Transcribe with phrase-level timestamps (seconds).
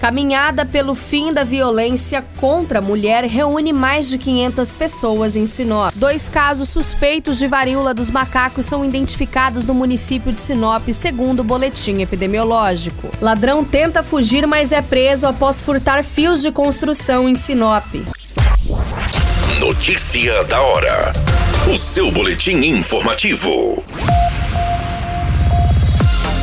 [0.00, 5.92] Caminhada pelo fim da violência contra a mulher reúne mais de 500 pessoas em Sinop.
[5.96, 11.44] Dois casos suspeitos de varíola dos macacos são identificados no município de Sinop, segundo o
[11.44, 13.10] boletim epidemiológico.
[13.20, 17.86] Ladrão tenta fugir, mas é preso após furtar fios de construção em Sinop.
[19.58, 21.12] Notícia da hora.
[21.72, 23.82] O seu boletim informativo.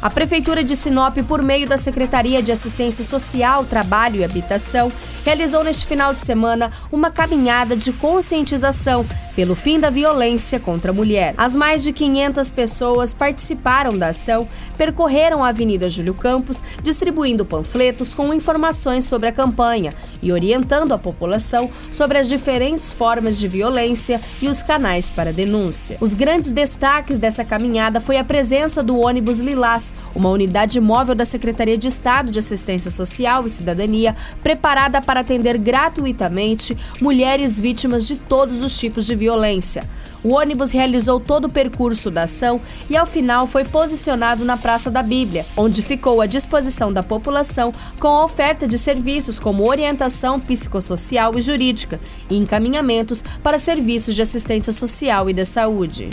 [0.00, 4.92] A Prefeitura de Sinop, por meio da Secretaria de Assistência Social, Trabalho e Habitação,
[5.24, 9.04] realizou neste final de semana uma caminhada de conscientização
[9.38, 11.32] pelo fim da violência contra a mulher.
[11.38, 18.14] As mais de 500 pessoas participaram da ação, percorreram a Avenida Júlio Campos, distribuindo panfletos
[18.14, 24.20] com informações sobre a campanha e orientando a população sobre as diferentes formas de violência
[24.42, 25.98] e os canais para denúncia.
[26.00, 31.24] Os grandes destaques dessa caminhada foi a presença do ônibus Lilás, uma unidade móvel da
[31.24, 38.16] Secretaria de Estado de Assistência Social e Cidadania, preparada para atender gratuitamente mulheres vítimas de
[38.16, 39.84] todos os tipos de violência violência.
[40.24, 44.90] O ônibus realizou todo o percurso da ação e, ao final, foi posicionado na Praça
[44.90, 50.40] da Bíblia, onde ficou à disposição da população com a oferta de serviços como orientação
[50.40, 56.10] psicossocial e jurídica e encaminhamentos para serviços de assistência social e de saúde.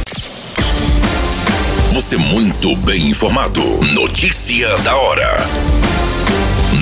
[1.93, 3.61] Você muito bem informado.
[3.93, 5.84] Notícia da hora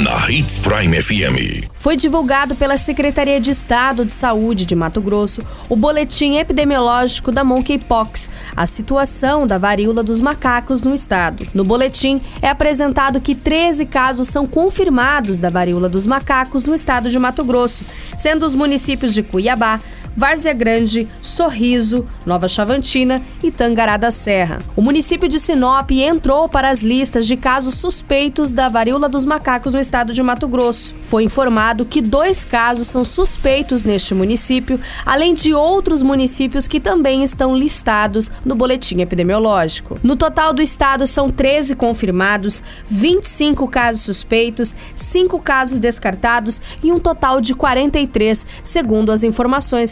[0.04, 1.70] na Hits Prime FM.
[1.80, 7.42] Foi divulgado pela Secretaria de Estado de Saúde de Mato Grosso o boletim epidemiológico da
[7.42, 11.48] monkeypox, a situação da varíola dos macacos no estado.
[11.54, 17.09] No boletim é apresentado que 13 casos são confirmados da varíola dos macacos no estado
[17.09, 17.86] de Mato Grosso,
[18.18, 19.80] sendo os municípios de Cuiabá,
[20.16, 24.62] Várzea Grande, Sorriso, Nova Chavantina e Tangará da Serra.
[24.75, 29.74] O município de Sinop entrou para as listas de casos suspeitos da varíola dos macacos
[29.74, 30.96] no estado de Mato Grosso.
[31.03, 37.24] Foi informado que dois casos são suspeitos neste município, além de outros municípios que também
[37.24, 40.00] estão listados no boletim epidemiológico.
[40.03, 47.00] No total do estado são 13 confirmados, 25 casos suspeitos, 5 casos descartados e um
[47.00, 49.91] total de 43, segundo as informações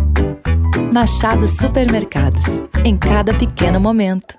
[0.91, 2.61] Machado Supermercados.
[2.83, 4.37] Em cada pequeno momento.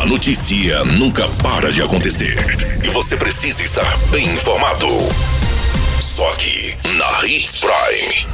[0.00, 2.38] A notícia nunca para de acontecer.
[2.82, 4.86] E você precisa estar bem informado.
[6.00, 8.26] Só aqui, na Hits Prime.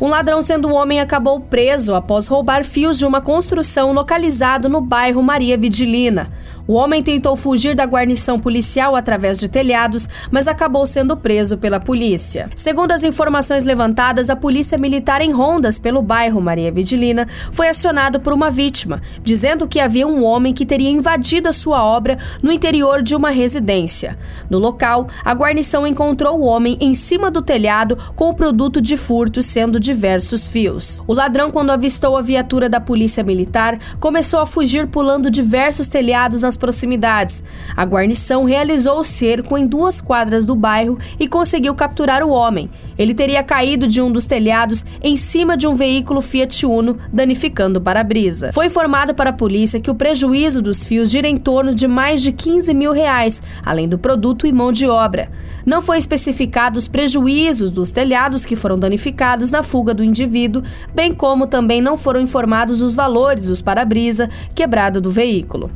[0.00, 5.22] Um ladrão sendo homem acabou preso após roubar fios de uma construção localizado no bairro
[5.22, 6.32] Maria Vidilina.
[6.68, 11.80] O homem tentou fugir da guarnição policial através de telhados, mas acabou sendo preso pela
[11.80, 12.50] polícia.
[12.54, 18.20] Segundo as informações levantadas, a polícia militar em rondas pelo bairro Maria Vidilina foi acionado
[18.20, 22.52] por uma vítima, dizendo que havia um homem que teria invadido a sua obra no
[22.52, 24.18] interior de uma residência.
[24.50, 28.98] No local, a guarnição encontrou o homem em cima do telhado com o produto de
[28.98, 31.00] furto, sendo diversos fios.
[31.06, 36.42] O ladrão, quando avistou a viatura da polícia militar, começou a fugir pulando diversos telhados
[36.42, 37.42] nas proximidades.
[37.74, 42.68] A guarnição realizou o cerco em duas quadras do bairro e conseguiu capturar o homem.
[42.98, 47.78] Ele teria caído de um dos telhados em cima de um veículo Fiat Uno, danificando
[47.78, 48.52] o para-brisa.
[48.52, 52.20] Foi informado para a polícia que o prejuízo dos fios gira em torno de mais
[52.20, 55.30] de 15 mil reais, além do produto e mão de obra.
[55.64, 60.62] Não foi especificado os prejuízos dos telhados que foram danificados na fuga do indivíduo,
[60.94, 65.70] bem como também não foram informados os valores dos para-brisa quebrado do veículo.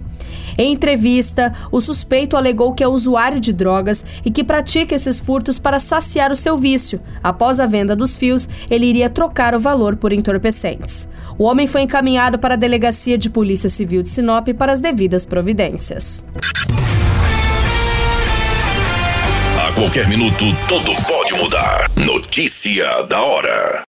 [0.57, 5.59] Em entrevista, o suspeito alegou que é usuário de drogas e que pratica esses furtos
[5.59, 7.01] para saciar o seu vício.
[7.23, 11.09] Após a venda dos fios, ele iria trocar o valor por entorpecentes.
[11.39, 15.25] O homem foi encaminhado para a Delegacia de Polícia Civil de Sinop para as devidas
[15.25, 16.25] providências.
[19.59, 21.91] A qualquer minuto, tudo pode mudar.
[21.97, 23.81] Notícia da hora.